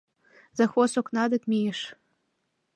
[0.57, 1.79] Завхоз окна дек мийыш.